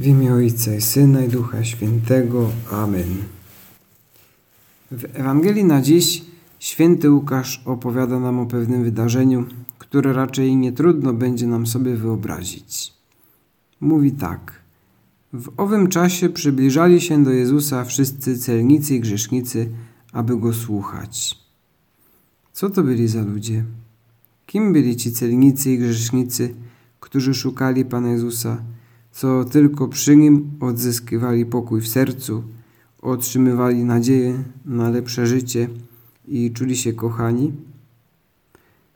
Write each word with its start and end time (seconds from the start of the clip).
W 0.00 0.06
imię 0.06 0.34
Ojca 0.34 0.74
i 0.74 0.80
Syna 0.80 1.24
i 1.24 1.28
Ducha 1.28 1.64
Świętego. 1.64 2.50
Amen. 2.70 3.16
W 4.90 5.04
Ewangelii 5.14 5.64
na 5.64 5.82
dziś 5.82 6.24
święty 6.58 7.10
Łukasz 7.10 7.62
opowiada 7.64 8.20
nam 8.20 8.38
o 8.38 8.46
pewnym 8.46 8.84
wydarzeniu, 8.84 9.44
które 9.78 10.12
raczej 10.12 10.56
nie 10.56 10.72
trudno 10.72 11.12
będzie 11.12 11.46
nam 11.46 11.66
sobie 11.66 11.96
wyobrazić. 11.96 12.92
Mówi 13.80 14.12
tak. 14.12 14.60
W 15.32 15.52
owym 15.56 15.88
czasie 15.88 16.28
przybliżali 16.28 17.00
się 17.00 17.24
do 17.24 17.30
Jezusa 17.30 17.84
wszyscy 17.84 18.38
celnicy 18.38 18.94
i 18.94 19.00
grzesznicy, 19.00 19.70
aby 20.12 20.36
Go 20.36 20.52
słuchać. 20.52 21.38
Co 22.52 22.70
to 22.70 22.82
byli 22.82 23.08
za 23.08 23.22
ludzie? 23.22 23.64
Kim 24.46 24.72
byli 24.72 24.96
ci 24.96 25.12
celnicy 25.12 25.70
i 25.70 25.78
grzesznicy, 25.78 26.54
którzy 27.00 27.34
szukali 27.34 27.84
Pana 27.84 28.08
Jezusa, 28.08 28.62
co 29.20 29.44
tylko 29.44 29.88
przy 29.88 30.16
Nim 30.16 30.50
odzyskiwali 30.60 31.46
pokój 31.46 31.80
w 31.80 31.88
sercu, 31.88 32.42
otrzymywali 33.02 33.84
nadzieję 33.84 34.42
na 34.64 34.90
lepsze 34.90 35.26
życie 35.26 35.68
i 36.28 36.52
czuli 36.52 36.76
się 36.76 36.92
kochani? 36.92 37.52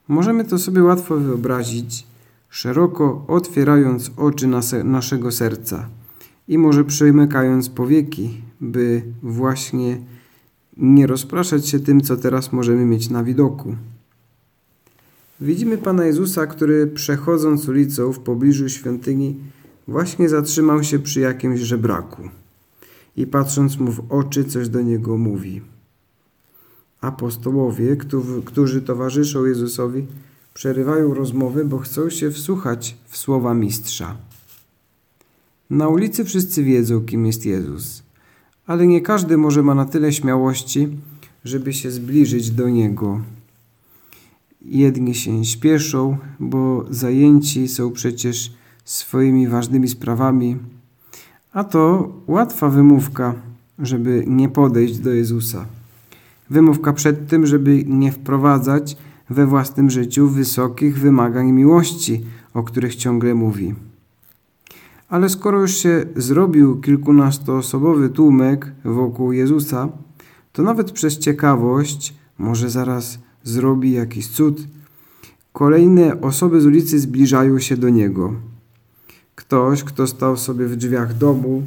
Możemy 0.08 0.44
to 0.44 0.58
sobie 0.58 0.82
łatwo 0.82 1.16
wyobrazić, 1.16 2.06
szeroko 2.50 3.24
otwierając 3.28 4.10
oczy 4.16 4.46
naszego 4.84 5.32
serca 5.32 5.88
i 6.48 6.58
może 6.58 6.84
przymykając 6.84 7.68
powieki, 7.68 8.42
by 8.60 9.02
właśnie 9.22 10.00
nie 10.76 11.06
rozpraszać 11.06 11.68
się 11.68 11.80
tym, 11.80 12.00
co 12.00 12.16
teraz 12.16 12.52
możemy 12.52 12.84
mieć 12.84 13.10
na 13.10 13.24
widoku. 13.24 13.76
Widzimy 15.40 15.78
Pana 15.78 16.04
Jezusa, 16.04 16.46
który 16.46 16.86
przechodząc 16.86 17.68
ulicą 17.68 18.12
w 18.12 18.20
pobliżu 18.20 18.68
świątyni 18.68 19.36
właśnie 19.88 20.28
zatrzymał 20.28 20.84
się 20.84 20.98
przy 20.98 21.20
jakimś 21.20 21.60
żebraku 21.60 22.22
i 23.16 23.26
patrząc 23.26 23.78
mu 23.78 23.92
w 23.92 24.12
oczy 24.12 24.44
coś 24.44 24.68
do 24.68 24.80
niego 24.80 25.16
mówi. 25.16 25.62
Apostołowie, 27.00 27.96
którzy 28.44 28.82
towarzyszą 28.82 29.44
Jezusowi, 29.44 30.06
przerywają 30.54 31.14
rozmowy, 31.14 31.64
bo 31.64 31.78
chcą 31.78 32.10
się 32.10 32.30
wsłuchać 32.30 32.96
w 33.06 33.16
słowa 33.16 33.54
mistrza. 33.54 34.16
Na 35.70 35.88
ulicy 35.88 36.24
wszyscy 36.24 36.62
wiedzą, 36.62 37.00
kim 37.00 37.26
jest 37.26 37.46
Jezus, 37.46 38.02
ale 38.66 38.86
nie 38.86 39.00
każdy 39.00 39.36
może 39.36 39.62
ma 39.62 39.74
na 39.74 39.84
tyle 39.84 40.12
śmiałości, 40.12 40.88
żeby 41.44 41.72
się 41.72 41.90
zbliżyć 41.90 42.50
do 42.50 42.68
Niego. 42.68 43.20
Jedni 44.62 45.14
się 45.14 45.44
śpieszą, 45.44 46.16
bo 46.40 46.86
zajęci 46.90 47.68
są 47.68 47.92
przecież 47.92 48.52
swoimi 48.84 49.48
ważnymi 49.48 49.88
sprawami, 49.88 50.56
a 51.52 51.64
to 51.64 52.12
łatwa 52.26 52.68
wymówka, 52.68 53.34
żeby 53.78 54.24
nie 54.26 54.48
podejść 54.48 54.98
do 54.98 55.10
Jezusa. 55.10 55.64
Wymówka 56.50 56.92
przed 56.92 57.28
tym, 57.28 57.46
żeby 57.46 57.84
nie 57.86 58.12
wprowadzać 58.12 58.96
we 59.30 59.46
własnym 59.46 59.90
życiu 59.90 60.28
wysokich 60.28 60.98
wymagań 60.98 61.52
miłości, 61.52 62.24
o 62.54 62.62
których 62.62 62.96
ciągle 62.96 63.34
mówi. 63.34 63.74
Ale 65.08 65.28
skoro 65.28 65.60
już 65.60 65.76
się 65.76 66.06
zrobił 66.16 66.80
kilkunastoosobowy 66.80 68.08
tłumek 68.08 68.72
wokół 68.84 69.32
Jezusa, 69.32 69.88
to 70.52 70.62
nawet 70.62 70.92
przez 70.92 71.18
ciekawość, 71.18 72.14
może 72.38 72.70
zaraz 72.70 73.18
zrobi 73.42 73.92
jakiś 73.92 74.28
cud, 74.28 74.66
kolejne 75.52 76.20
osoby 76.20 76.60
z 76.60 76.66
ulicy 76.66 76.98
zbliżają 76.98 77.58
się 77.58 77.76
do 77.76 77.88
Niego. 77.88 78.34
Ktoś, 79.46 79.84
kto 79.84 80.06
stał 80.06 80.36
sobie 80.36 80.66
w 80.66 80.76
drzwiach 80.76 81.18
domu, 81.18 81.62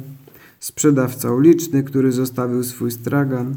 sprzedawca 0.60 1.32
uliczny, 1.32 1.82
który 1.82 2.12
zostawił 2.12 2.64
swój 2.64 2.90
stragan, 2.90 3.56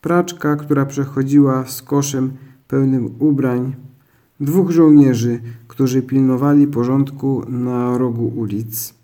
praczka, 0.00 0.56
która 0.56 0.86
przechodziła 0.86 1.66
z 1.66 1.82
koszem 1.82 2.32
pełnym 2.68 3.14
ubrań, 3.18 3.74
dwóch 4.40 4.70
żołnierzy, 4.70 5.40
którzy 5.68 6.02
pilnowali 6.02 6.66
porządku 6.66 7.42
na 7.48 7.98
rogu 7.98 8.32
ulic. 8.36 8.94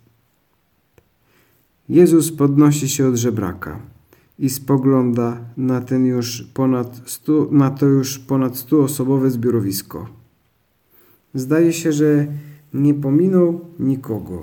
Jezus 1.89 2.33
podnosi 2.33 2.89
się 2.89 3.09
od 3.09 3.17
żebraka 3.17 3.81
i 4.39 4.51
spogląda 4.51 5.37
na, 5.57 5.81
ten 5.81 6.07
już 6.07 6.43
ponad 6.55 7.01
stu, 7.07 7.49
na 7.53 7.71
to 7.71 7.87
już 7.87 8.19
ponad 8.19 8.57
stuosobowe 8.57 9.31
zbiorowisko. 9.31 10.09
Zdaje 11.35 11.73
się, 11.73 11.93
że 11.93 12.27
nie 12.75 12.95
pominął 12.95 13.61
nikogo. 13.79 14.43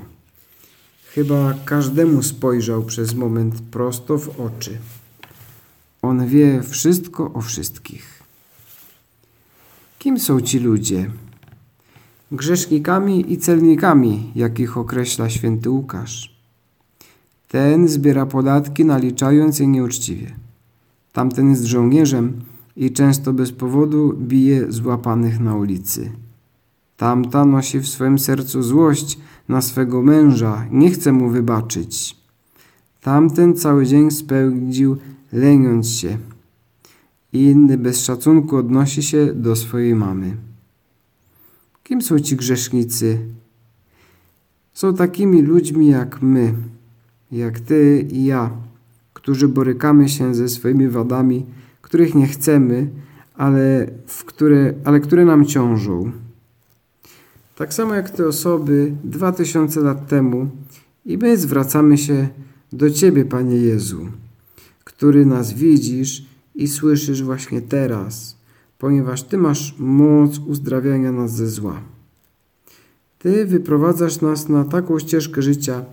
Chyba 1.06 1.54
każdemu 1.66 2.24
spojrzał 2.24 2.84
przez 2.84 3.14
moment 3.14 3.62
prosto 3.62 4.18
w 4.18 4.40
oczy. 4.40 4.78
On 6.02 6.28
wie 6.28 6.64
wszystko 6.64 7.34
o 7.34 7.42
wszystkich. 7.42 8.24
Kim 10.00 10.20
są 10.20 10.42
ci 10.42 10.60
ludzie? 10.60 11.12
Grzesznikami 12.32 13.34
i 13.34 13.38
celnikami, 13.38 14.32
jakich 14.36 14.78
określa 14.78 15.30
święty 15.30 15.70
Łukasz. 15.70 16.36
Ten 17.48 17.88
zbiera 17.88 18.26
podatki, 18.26 18.86
naliczając 18.86 19.60
je 19.60 19.68
nieuczciwie. 19.68 20.36
Tamten 21.14 21.50
jest 21.50 21.64
żołnierzem 21.64 22.42
i 22.76 22.92
często 22.92 23.34
bez 23.34 23.52
powodu 23.52 24.14
bije 24.14 24.72
złapanych 24.72 25.40
na 25.40 25.56
ulicy. 25.56 26.12
Tamta 26.98 27.46
nosi 27.46 27.80
w 27.80 27.88
swoim 27.88 28.20
sercu 28.20 28.64
złość 28.64 29.20
na 29.50 29.62
swego 29.62 30.02
męża, 30.02 30.66
nie 30.72 30.92
chce 30.92 31.12
mu 31.12 31.30
wybaczyć. 31.30 32.18
Tamten 33.02 33.56
cały 33.56 33.86
dzień 33.86 34.12
spędził 34.12 34.98
leniąc 35.34 35.90
się. 35.90 36.18
Inny 37.34 37.78
bez 37.78 38.04
szacunku 38.04 38.58
odnosi 38.58 39.04
się 39.04 39.34
do 39.34 39.56
swojej 39.56 39.96
mamy. 39.96 40.38
Kim 41.84 42.02
są 42.02 42.20
ci 42.20 42.36
grzesznicy? 42.36 43.20
Są 44.74 44.94
takimi 44.94 45.42
ludźmi 45.42 45.88
jak 45.88 46.22
my, 46.22 46.54
jak 47.32 47.60
ty 47.60 48.08
i 48.12 48.26
ja, 48.26 48.52
którzy 49.14 49.48
borykamy 49.48 50.10
się 50.10 50.36
ze 50.36 50.50
swoimi 50.50 50.90
wadami, 50.90 51.46
których 51.82 52.16
nie 52.16 52.28
chcemy, 52.28 52.90
ale, 53.36 53.88
w 54.08 54.26
które, 54.26 54.74
ale 54.86 55.00
które 55.00 55.26
nam 55.26 55.46
ciążą. 55.46 56.12
Tak 57.56 57.74
samo 57.74 57.94
jak 57.94 58.10
te 58.10 58.28
osoby 58.28 58.92
dwa 59.04 59.32
tysiące 59.32 59.82
lat 59.82 60.08
temu 60.08 60.50
i 61.06 61.18
my 61.18 61.38
zwracamy 61.38 61.98
się 61.98 62.28
do 62.74 62.90
Ciebie, 62.90 63.26
Panie 63.26 63.58
Jezu, 63.58 64.08
który 64.84 65.26
nas 65.26 65.54
widzisz 65.54 66.26
i 66.56 66.68
słyszysz 66.68 67.24
właśnie 67.24 67.62
teraz, 67.62 68.38
ponieważ 68.78 69.24
Ty 69.24 69.38
masz 69.38 69.76
moc 69.80 70.38
uzdrawiania 70.38 71.12
nas 71.12 71.36
ze 71.36 71.48
zła. 71.48 71.82
Ty 73.20 73.46
wyprowadzasz 73.46 74.22
nas 74.22 74.50
na 74.50 74.64
taką 74.66 75.00
ścieżkę 75.00 75.42
życia, 75.42 75.86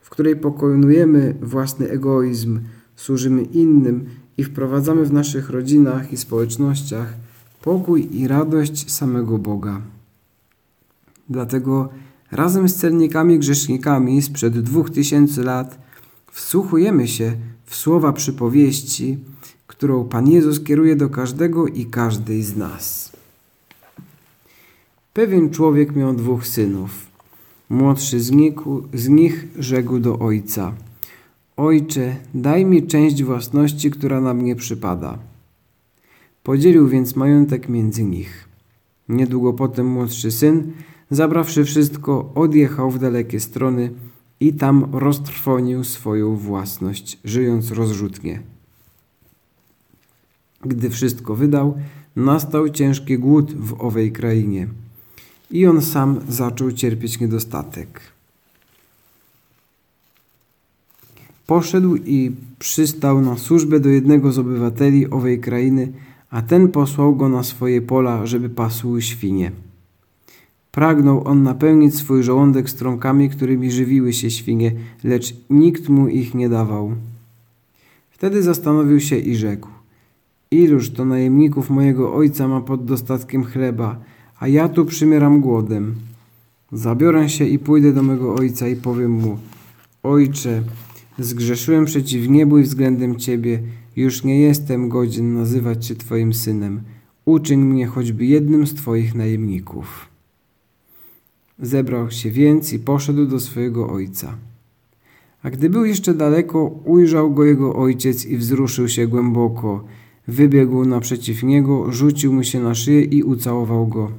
w 0.00 0.10
której 0.10 0.36
pokonujemy 0.36 1.34
własny 1.42 1.90
egoizm, 1.90 2.60
służymy 2.96 3.42
innym 3.42 4.04
i 4.38 4.44
wprowadzamy 4.44 5.04
w 5.04 5.12
naszych 5.12 5.50
rodzinach 5.50 6.12
i 6.12 6.16
społecznościach 6.16 7.14
pokój 7.62 8.08
i 8.16 8.28
radość 8.28 8.92
samego 8.92 9.38
Boga. 9.38 9.80
Dlatego 11.30 11.88
razem 12.30 12.68
z 12.68 12.76
celnikami 12.76 13.38
grzesznikami 13.38 14.22
sprzed 14.22 14.60
dwóch 14.60 14.90
tysięcy 14.90 15.42
lat 15.42 15.78
wsłuchujemy 16.32 17.08
się 17.08 17.32
w 17.64 17.74
słowa 17.74 18.12
przypowieści, 18.12 19.18
którą 19.66 20.04
Pan 20.04 20.28
Jezus 20.28 20.64
kieruje 20.64 20.96
do 20.96 21.08
każdego 21.08 21.66
i 21.66 21.86
każdej 21.86 22.42
z 22.42 22.56
nas. 22.56 23.12
Pewien 25.12 25.50
człowiek 25.50 25.96
miał 25.96 26.14
dwóch 26.14 26.46
synów. 26.46 26.90
Młodszy 27.68 28.20
z 28.20 28.30
nich, 28.30 28.54
z 28.94 29.08
nich 29.08 29.48
rzekł 29.58 29.98
do 29.98 30.18
ojca: 30.18 30.72
Ojcze, 31.56 32.16
daj 32.34 32.64
mi 32.64 32.86
część 32.86 33.22
własności, 33.22 33.90
która 33.90 34.20
na 34.20 34.34
mnie 34.34 34.56
przypada. 34.56 35.18
Podzielił 36.42 36.88
więc 36.88 37.16
majątek 37.16 37.68
między 37.68 38.04
nich. 38.04 38.48
Niedługo 39.08 39.52
potem 39.52 39.86
młodszy 39.86 40.30
syn 40.30 40.72
Zabrawszy 41.10 41.64
wszystko, 41.64 42.32
odjechał 42.34 42.90
w 42.90 42.98
dalekie 42.98 43.40
strony 43.40 43.90
i 44.40 44.52
tam 44.52 44.86
roztrwonił 44.92 45.84
swoją 45.84 46.36
własność, 46.36 47.18
żyjąc 47.24 47.70
rozrzutnie. 47.70 48.42
Gdy 50.64 50.90
wszystko 50.90 51.34
wydał, 51.34 51.78
nastał 52.16 52.68
ciężki 52.68 53.18
głód 53.18 53.54
w 53.54 53.80
owej 53.80 54.12
krainie 54.12 54.68
i 55.50 55.66
on 55.66 55.82
sam 55.82 56.20
zaczął 56.28 56.72
cierpieć 56.72 57.20
niedostatek. 57.20 58.00
Poszedł 61.46 61.96
i 61.96 62.32
przystał 62.58 63.20
na 63.20 63.38
służbę 63.38 63.80
do 63.80 63.88
jednego 63.88 64.32
z 64.32 64.38
obywateli 64.38 65.10
owej 65.10 65.40
krainy, 65.40 65.92
a 66.30 66.42
ten 66.42 66.68
posłał 66.68 67.16
go 67.16 67.28
na 67.28 67.42
swoje 67.42 67.82
pola, 67.82 68.26
żeby 68.26 68.48
pasł 68.48 69.00
świnie. 69.00 69.52
Pragnął 70.72 71.28
on 71.28 71.42
napełnić 71.42 71.94
swój 71.94 72.22
żołądek 72.22 72.70
strąkami, 72.70 73.30
którymi 73.30 73.70
żywiły 73.70 74.12
się 74.12 74.30
świnie, 74.30 74.72
lecz 75.04 75.34
nikt 75.50 75.88
mu 75.88 76.08
ich 76.08 76.34
nie 76.34 76.48
dawał. 76.48 76.92
Wtedy 78.10 78.42
zastanowił 78.42 79.00
się 79.00 79.16
i 79.16 79.36
rzekł: 79.36 79.68
Iluż 80.50 80.90
to 80.90 81.04
najemników 81.04 81.70
mojego 81.70 82.14
ojca 82.14 82.48
ma 82.48 82.60
pod 82.60 82.84
dostatkiem 82.84 83.44
chleba, 83.44 84.00
a 84.40 84.48
ja 84.48 84.68
tu 84.68 84.84
przymieram 84.84 85.40
głodem. 85.40 85.94
Zabiorę 86.72 87.28
się 87.28 87.44
i 87.44 87.58
pójdę 87.58 87.92
do 87.92 88.02
mego 88.02 88.34
ojca 88.34 88.68
i 88.68 88.76
powiem 88.76 89.12
mu: 89.12 89.38
Ojcze, 90.02 90.62
zgrzeszyłem 91.18 91.84
przeciw 91.84 92.28
niebu 92.28 92.58
i 92.58 92.62
względem 92.62 93.16
ciebie, 93.16 93.62
już 93.96 94.24
nie 94.24 94.40
jestem 94.40 94.88
godzien 94.88 95.34
nazywać 95.34 95.86
się 95.86 95.94
twoim 95.94 96.34
synem. 96.34 96.80
Uczyń 97.24 97.60
mnie 97.60 97.86
choćby 97.86 98.26
jednym 98.26 98.66
z 98.66 98.74
twoich 98.74 99.14
najemników. 99.14 100.09
Zebrał 101.62 102.10
się 102.10 102.30
więc 102.30 102.72
i 102.72 102.78
poszedł 102.78 103.26
do 103.26 103.40
swojego 103.40 103.90
ojca. 103.90 104.34
A 105.42 105.50
gdy 105.50 105.70
był 105.70 105.84
jeszcze 105.84 106.14
daleko, 106.14 106.64
ujrzał 106.84 107.34
go 107.34 107.44
jego 107.44 107.76
ojciec 107.76 108.26
i 108.26 108.36
wzruszył 108.36 108.88
się 108.88 109.06
głęboko. 109.06 109.84
Wybiegł 110.28 110.84
naprzeciw 110.84 111.42
niego, 111.42 111.92
rzucił 111.92 112.32
mu 112.32 112.44
się 112.44 112.60
na 112.60 112.74
szyję 112.74 113.02
i 113.02 113.22
ucałował 113.22 113.86
go. 113.86 114.10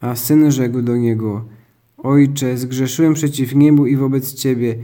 A 0.00 0.16
syn 0.16 0.50
rzekł 0.50 0.82
do 0.82 0.96
niego: 0.96 1.44
Ojcze, 1.98 2.58
zgrzeszyłem 2.58 3.14
przeciw 3.14 3.54
niebu 3.54 3.86
i 3.86 3.96
wobec 3.96 4.34
ciebie. 4.34 4.76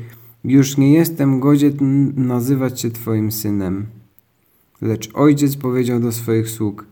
Już 0.44 0.76
nie 0.76 0.92
jestem 0.92 1.40
godzien 1.40 2.12
nazywać 2.16 2.80
się 2.80 2.90
twoim 2.90 3.32
synem. 3.32 3.86
Lecz 4.80 5.10
ojciec 5.14 5.56
powiedział 5.56 6.00
do 6.00 6.12
swoich 6.12 6.50
sług: 6.50 6.86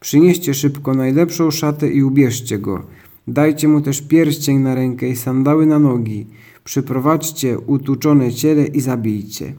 Przynieście 0.00 0.54
szybko 0.54 0.94
najlepszą 0.94 1.50
szatę 1.50 1.88
i 1.88 2.02
ubierzcie 2.02 2.58
go. 2.58 2.86
Dajcie 3.28 3.68
mu 3.68 3.80
też 3.80 4.00
pierścień 4.00 4.58
na 4.58 4.74
rękę 4.74 5.08
i 5.08 5.16
sandały 5.16 5.66
na 5.66 5.78
nogi. 5.78 6.26
Przyprowadźcie 6.64 7.58
utuczone 7.58 8.32
ciele 8.32 8.66
i 8.66 8.80
zabijcie. 8.80 9.54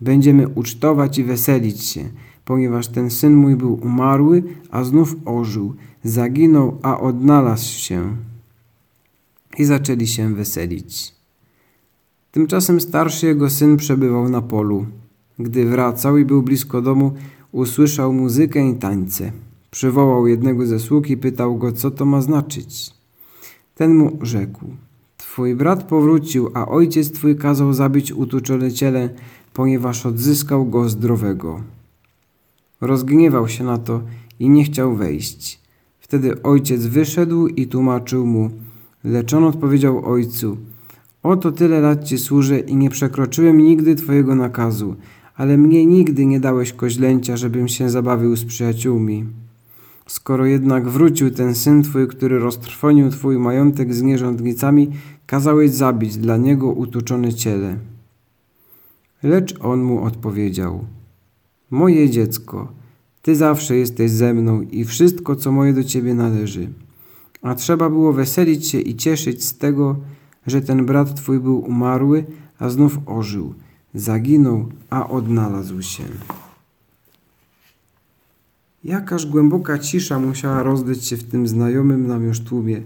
Będziemy 0.00 0.48
ucztować 0.48 1.18
i 1.18 1.24
weselić 1.24 1.84
się, 1.84 2.08
ponieważ 2.44 2.88
ten 2.88 3.10
syn 3.10 3.34
mój 3.34 3.56
był 3.56 3.74
umarły, 3.82 4.42
a 4.70 4.84
znów 4.84 5.16
ożył. 5.24 5.74
Zaginął, 6.04 6.78
a 6.82 7.00
odnalazł 7.00 7.78
się. 7.78 8.16
I 9.58 9.64
zaczęli 9.64 10.06
się 10.06 10.34
weselić. 10.34 11.14
Tymczasem 12.30 12.80
starszy 12.80 13.26
jego 13.26 13.50
syn 13.50 13.76
przebywał 13.76 14.28
na 14.28 14.42
polu. 14.42 14.86
Gdy 15.38 15.64
wracał 15.66 16.18
i 16.18 16.24
był 16.24 16.42
blisko 16.42 16.82
domu, 16.82 17.12
usłyszał 17.52 18.12
muzykę 18.12 18.70
i 18.70 18.74
tańce. 18.74 19.32
Przywołał 19.70 20.26
jednego 20.26 20.66
ze 20.66 20.80
sług 20.80 21.10
i 21.10 21.16
pytał 21.16 21.58
go, 21.58 21.72
co 21.72 21.90
to 21.90 22.04
ma 22.04 22.20
znaczyć. 22.20 22.94
Ten 23.74 23.94
mu 23.94 24.18
rzekł, 24.22 24.64
twój 25.16 25.54
brat 25.54 25.82
powrócił, 25.82 26.50
a 26.54 26.66
ojciec 26.66 27.12
twój 27.12 27.36
kazał 27.36 27.72
zabić 27.72 28.12
utuczone 28.12 28.72
ciele, 28.72 29.08
ponieważ 29.52 30.06
odzyskał 30.06 30.66
go 30.66 30.88
zdrowego. 30.88 31.60
Rozgniewał 32.80 33.48
się 33.48 33.64
na 33.64 33.78
to 33.78 34.02
i 34.38 34.48
nie 34.48 34.64
chciał 34.64 34.94
wejść. 34.94 35.60
Wtedy 36.00 36.42
ojciec 36.42 36.86
wyszedł 36.86 37.46
i 37.46 37.66
tłumaczył 37.66 38.26
mu, 38.26 38.50
lecz 39.04 39.34
on 39.34 39.44
odpowiedział 39.44 40.06
ojcu, 40.06 40.56
oto 41.22 41.52
tyle 41.52 41.80
lat 41.80 42.04
ci 42.04 42.18
służę 42.18 42.58
i 42.58 42.76
nie 42.76 42.90
przekroczyłem 42.90 43.58
nigdy 43.58 43.94
twojego 43.94 44.34
nakazu, 44.34 44.96
ale 45.36 45.58
mnie 45.58 45.86
nigdy 45.86 46.26
nie 46.26 46.40
dałeś 46.40 46.72
koźlęcia, 46.72 47.36
żebym 47.36 47.68
się 47.68 47.90
zabawił 47.90 48.36
z 48.36 48.44
przyjaciółmi. 48.44 49.24
Skoro 50.06 50.46
jednak 50.46 50.88
wrócił 50.88 51.30
ten 51.30 51.54
syn 51.54 51.82
twój, 51.82 52.08
który 52.08 52.38
roztrwonił 52.38 53.10
twój 53.10 53.38
majątek 53.38 53.94
z 53.94 54.02
nierządnicami, 54.02 54.90
kazałeś 55.26 55.70
zabić 55.70 56.16
dla 56.16 56.36
niego 56.36 56.70
utuczone 56.70 57.34
ciele. 57.34 57.76
Lecz 59.22 59.60
on 59.60 59.82
mu 59.82 60.04
odpowiedział: 60.04 60.84
Moje 61.70 62.10
dziecko, 62.10 62.72
ty 63.22 63.36
zawsze 63.36 63.76
jesteś 63.76 64.10
ze 64.10 64.34
mną 64.34 64.60
i 64.60 64.84
wszystko, 64.84 65.36
co 65.36 65.52
moje 65.52 65.72
do 65.72 65.84
ciebie 65.84 66.14
należy. 66.14 66.68
A 67.42 67.54
trzeba 67.54 67.90
było 67.90 68.12
weselić 68.12 68.68
się 68.68 68.80
i 68.80 68.96
cieszyć 68.96 69.44
z 69.44 69.58
tego, 69.58 69.96
że 70.46 70.60
ten 70.60 70.86
brat 70.86 71.14
twój 71.14 71.40
był 71.40 71.58
umarły, 71.58 72.24
a 72.58 72.68
znów 72.68 72.98
ożył, 73.06 73.54
zaginął, 73.94 74.66
a 74.90 75.08
odnalazł 75.08 75.82
się. 75.82 76.04
Jakaż 78.84 79.26
głęboka 79.26 79.78
cisza 79.78 80.18
musiała 80.18 80.62
rozdać 80.62 81.04
się 81.04 81.16
w 81.16 81.24
tym 81.24 81.48
znajomym 81.48 82.06
nam 82.06 82.24
już 82.24 82.40
tłumie, 82.40 82.82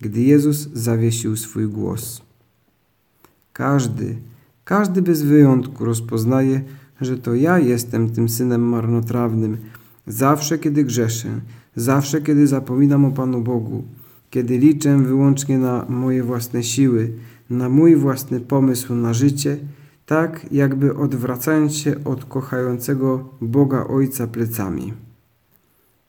gdy 0.00 0.20
Jezus 0.20 0.68
zawiesił 0.72 1.36
swój 1.36 1.68
głos. 1.68 2.22
Każdy, 3.52 4.16
każdy 4.64 5.02
bez 5.02 5.22
wyjątku 5.22 5.84
rozpoznaje, 5.84 6.60
że 7.00 7.18
to 7.18 7.34
ja 7.34 7.58
jestem 7.58 8.10
tym 8.10 8.28
synem 8.28 8.62
marnotrawnym, 8.62 9.56
zawsze 10.06 10.58
kiedy 10.58 10.84
grzeszę, 10.84 11.28
zawsze 11.76 12.22
kiedy 12.22 12.46
zapominam 12.46 13.04
o 13.04 13.10
Panu 13.10 13.40
Bogu, 13.40 13.84
kiedy 14.30 14.58
liczę 14.58 14.98
wyłącznie 14.98 15.58
na 15.58 15.86
moje 15.88 16.22
własne 16.22 16.62
siły, 16.62 17.12
na 17.50 17.68
mój 17.68 17.96
własny 17.96 18.40
pomysł 18.40 18.94
na 18.94 19.14
życie, 19.14 19.56
tak 20.06 20.52
jakby 20.52 20.94
odwracając 20.96 21.74
się 21.74 22.04
od 22.04 22.24
kochającego 22.24 23.28
Boga 23.40 23.86
Ojca 23.86 24.26
plecami. 24.26 25.07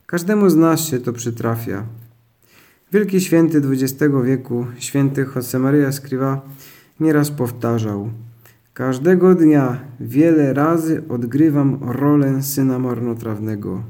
Każdemu 0.10 0.50
z 0.50 0.56
nas 0.56 0.80
się 0.80 1.00
to 1.00 1.14
przytrafia. 1.14 1.84
Wielki 2.92 3.22
święty 3.22 3.62
XX 3.72 4.14
wieku, 4.24 4.66
święty 4.78 5.26
Josemaria 5.36 5.88
Escriva, 5.88 6.42
nieraz 7.00 7.32
powtarzał 7.32 8.10
Każdego 8.74 9.36
dnia 9.36 9.80
wiele 10.00 10.54
razy 10.54 11.04
odgrywam 11.10 11.80
rolę 11.82 12.44
syna 12.44 12.80
marnotrawnego. 12.80 13.84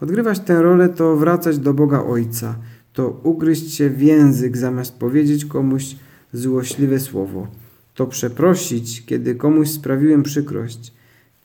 Odgrywać 0.00 0.40
tę 0.40 0.62
rolę 0.62 0.88
to 0.88 1.16
wracać 1.16 1.58
do 1.58 1.74
Boga 1.74 2.04
Ojca, 2.04 2.54
to 2.92 3.20
ugryźć 3.22 3.74
się 3.74 3.90
w 3.90 4.02
język 4.02 4.56
zamiast 4.56 4.98
powiedzieć 4.98 5.44
komuś 5.44 5.96
złośliwe 6.32 7.00
słowo, 7.00 7.46
to 7.94 8.06
przeprosić, 8.06 9.06
kiedy 9.06 9.34
komuś 9.34 9.70
sprawiłem 9.70 10.22
przykrość, 10.22 10.92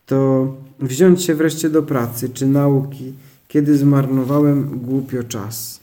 to 0.05 0.47
wziąć 0.79 1.23
się 1.23 1.35
wreszcie 1.35 1.69
do 1.69 1.83
pracy 1.83 2.29
czy 2.29 2.47
nauki, 2.47 3.13
kiedy 3.47 3.77
zmarnowałem 3.77 4.79
głupio 4.79 5.23
czas. 5.23 5.79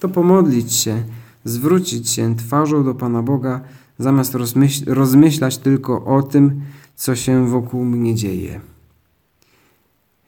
To 0.00 0.08
pomodlić 0.08 0.72
się, 0.72 1.02
zwrócić 1.44 2.10
się 2.10 2.36
twarzą 2.36 2.84
do 2.84 2.94
Pana 2.94 3.22
Boga, 3.22 3.60
zamiast 3.98 4.34
rozmyśl 4.34 4.84
rozmyślać 4.86 5.58
tylko 5.58 6.04
o 6.04 6.22
tym, 6.22 6.60
co 6.96 7.16
się 7.16 7.48
wokół 7.48 7.84
mnie 7.84 8.14
dzieje. 8.14 8.60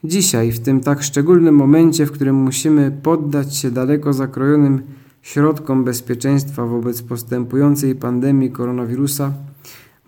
Dzisiaj, 0.03 0.51
w 0.51 0.59
tym 0.59 0.81
tak 0.81 1.03
szczególnym 1.03 1.55
momencie, 1.55 2.05
w 2.05 2.11
którym 2.11 2.35
musimy 2.35 2.91
poddać 2.91 3.55
się 3.55 3.71
daleko 3.71 4.13
zakrojonym 4.13 4.81
środkom 5.21 5.83
bezpieczeństwa 5.83 6.65
wobec 6.65 7.01
postępującej 7.01 7.95
pandemii 7.95 8.51
koronawirusa, 8.51 9.33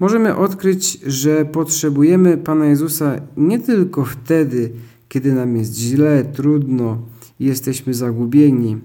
możemy 0.01 0.35
odkryć, 0.35 0.99
że 1.05 1.45
potrzebujemy 1.45 2.37
Pana 2.37 2.65
Jezusa 2.65 3.21
nie 3.37 3.59
tylko 3.59 4.05
wtedy, 4.05 4.71
kiedy 5.09 5.33
nam 5.33 5.57
jest 5.57 5.75
źle, 5.75 6.25
trudno 6.33 7.01
i 7.39 7.45
jesteśmy 7.45 7.93
zagubieni, 7.93 8.77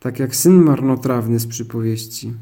tak 0.00 0.18
jak 0.18 0.36
syn 0.36 0.62
marnotrawny 0.62 1.38
z 1.38 1.46
przypowieści, 1.46 2.32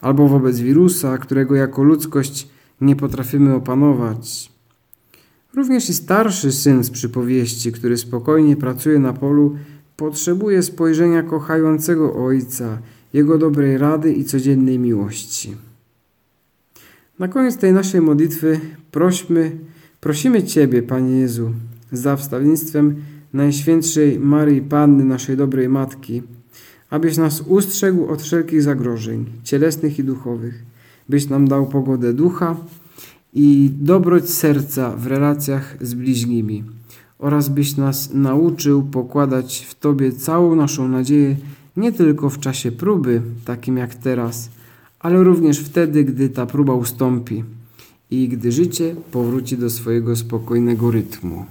albo 0.00 0.28
wobec 0.28 0.58
wirusa, 0.60 1.18
którego 1.18 1.54
jako 1.54 1.82
ludzkość 1.82 2.48
nie 2.80 2.96
potrafimy 2.96 3.54
opanować. 3.54 4.52
Również 5.54 5.90
i 5.90 5.94
starszy 5.94 6.52
syn 6.52 6.84
z 6.84 6.90
przypowieści, 6.90 7.72
który 7.72 7.96
spokojnie 7.96 8.56
pracuje 8.56 8.98
na 8.98 9.12
polu, 9.12 9.56
potrzebuje 9.96 10.62
spojrzenia 10.62 11.22
kochającego 11.22 12.24
ojca, 12.24 12.78
jego 13.12 13.38
dobrej 13.38 13.78
rady 13.78 14.12
i 14.12 14.24
codziennej 14.24 14.78
miłości. 14.78 15.56
Na 17.18 17.28
koniec 17.28 17.56
tej 17.56 17.72
naszej 17.72 18.00
modlitwy 18.00 18.60
prośmy, 18.90 19.58
prosimy 20.00 20.42
Ciebie, 20.42 20.82
Panie 20.82 21.16
Jezu, 21.16 21.52
za 21.92 22.16
wstawiennictwem 22.16 22.96
Najświętszej 23.32 24.18
Maryi 24.18 24.60
Panny, 24.60 25.04
naszej 25.04 25.36
dobrej 25.36 25.68
Matki, 25.68 26.22
abyś 26.90 27.16
nas 27.16 27.40
ustrzegł 27.40 28.06
od 28.06 28.22
wszelkich 28.22 28.62
zagrożeń, 28.62 29.24
cielesnych 29.44 29.98
i 29.98 30.04
duchowych, 30.04 30.64
byś 31.08 31.28
nam 31.28 31.48
dał 31.48 31.66
pogodę 31.66 32.12
ducha 32.12 32.56
i 33.32 33.70
dobroć 33.80 34.30
serca 34.30 34.96
w 34.96 35.06
relacjach 35.06 35.76
z 35.80 35.94
bliźnimi 35.94 36.64
oraz 37.18 37.48
byś 37.48 37.76
nas 37.76 38.14
nauczył 38.14 38.82
pokładać 38.82 39.66
w 39.68 39.74
Tobie 39.74 40.12
całą 40.12 40.56
naszą 40.56 40.88
nadzieję 40.88 41.36
nie 41.76 41.92
tylko 41.92 42.30
w 42.30 42.38
czasie 42.38 42.72
próby, 42.72 43.22
takim 43.44 43.76
jak 43.76 43.94
teraz, 43.94 44.50
ale 45.02 45.24
również 45.24 45.58
wtedy, 45.58 46.04
gdy 46.04 46.28
ta 46.28 46.46
próba 46.46 46.74
ustąpi 46.74 47.44
i 48.10 48.28
gdy 48.28 48.52
życie 48.52 48.96
powróci 49.12 49.58
do 49.58 49.70
swojego 49.70 50.16
spokojnego 50.16 50.90
rytmu. 50.90 51.44